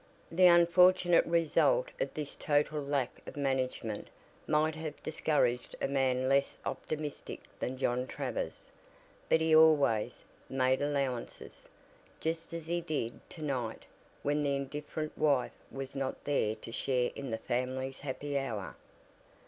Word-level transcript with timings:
The 0.31 0.47
unfortunate 0.47 1.27
result 1.27 1.89
of 1.99 2.11
this 2.15 2.35
total 2.35 2.81
lack 2.81 3.21
of 3.27 3.37
management 3.37 4.07
might 4.47 4.73
have 4.75 4.95
discouraged 5.03 5.75
a 5.79 5.87
man 5.87 6.27
less 6.27 6.57
optimistic 6.65 7.41
than 7.59 7.77
John 7.77 8.07
Travers, 8.07 8.67
but 9.29 9.41
he 9.41 9.55
always 9.55 10.23
"made 10.49 10.81
allowances," 10.81 11.69
just 12.19 12.51
as 12.51 12.65
he 12.65 12.81
did 12.81 13.19
to 13.29 13.43
night 13.43 13.85
when 14.23 14.41
the 14.41 14.55
indifferent 14.55 15.15
wife 15.19 15.53
was 15.69 15.95
not 15.95 16.23
there 16.23 16.55
to 16.55 16.71
share 16.71 17.11
in 17.13 17.29
the 17.29 17.37
family's 17.37 17.99
happy 17.99 18.39
hour. 18.39 18.75